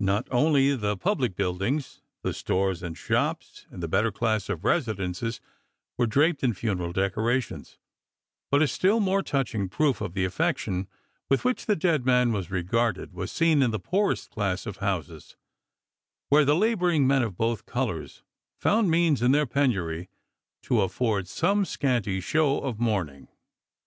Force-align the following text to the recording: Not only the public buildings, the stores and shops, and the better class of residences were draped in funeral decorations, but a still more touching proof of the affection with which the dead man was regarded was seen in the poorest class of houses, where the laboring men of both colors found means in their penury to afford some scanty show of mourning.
Not 0.00 0.28
only 0.30 0.76
the 0.76 0.94
public 0.94 1.34
buildings, 1.36 2.02
the 2.20 2.34
stores 2.34 2.82
and 2.82 2.98
shops, 2.98 3.64
and 3.70 3.82
the 3.82 3.88
better 3.88 4.12
class 4.12 4.50
of 4.50 4.62
residences 4.62 5.40
were 5.96 6.06
draped 6.06 6.42
in 6.44 6.52
funeral 6.52 6.92
decorations, 6.92 7.78
but 8.50 8.60
a 8.60 8.68
still 8.68 9.00
more 9.00 9.22
touching 9.22 9.70
proof 9.70 10.02
of 10.02 10.12
the 10.12 10.26
affection 10.26 10.86
with 11.30 11.46
which 11.46 11.64
the 11.64 11.76
dead 11.76 12.04
man 12.04 12.30
was 12.30 12.50
regarded 12.50 13.14
was 13.14 13.32
seen 13.32 13.62
in 13.62 13.70
the 13.70 13.80
poorest 13.80 14.28
class 14.28 14.66
of 14.66 14.76
houses, 14.84 15.36
where 16.28 16.44
the 16.44 16.54
laboring 16.54 17.06
men 17.06 17.22
of 17.22 17.38
both 17.38 17.64
colors 17.64 18.22
found 18.58 18.90
means 18.90 19.22
in 19.22 19.32
their 19.32 19.46
penury 19.46 20.10
to 20.60 20.82
afford 20.82 21.26
some 21.26 21.64
scanty 21.64 22.20
show 22.20 22.58
of 22.58 22.78
mourning. 22.78 23.28